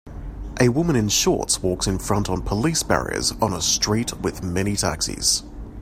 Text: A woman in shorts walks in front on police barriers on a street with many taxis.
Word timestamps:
A 0.59 0.69
woman 0.69 0.95
in 0.95 1.09
shorts 1.09 1.61
walks 1.61 1.85
in 1.85 1.99
front 1.99 2.27
on 2.27 2.41
police 2.41 2.81
barriers 2.81 3.33
on 3.39 3.53
a 3.53 3.61
street 3.61 4.11
with 4.21 4.41
many 4.41 4.75
taxis. 4.75 5.43